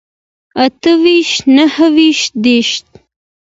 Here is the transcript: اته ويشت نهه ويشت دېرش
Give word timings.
اته 0.65 0.91
ويشت 1.03 1.41
نهه 1.55 1.85
ويشت 1.95 2.31
دېرش 2.43 2.71